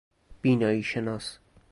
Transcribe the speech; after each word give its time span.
بینایی 0.41 0.83
شناس 0.83 1.37